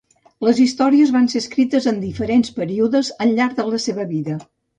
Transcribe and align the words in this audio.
Les 0.45 0.61
històries 0.61 1.11
van 1.15 1.29
ser 1.33 1.41
escrites 1.43 1.87
en 1.91 1.99
diferents 2.07 2.55
períodes 2.57 3.13
al 3.27 3.37
llarg 3.41 3.55
de 3.61 3.69
la 3.71 3.83
seva 3.87 4.09
vida. 4.17 4.41